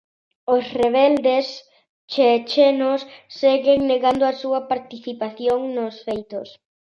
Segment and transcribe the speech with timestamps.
[0.55, 1.47] Os rebeldes
[2.13, 3.01] chechenos
[3.39, 6.47] seguen negando a súa participación nos feitos.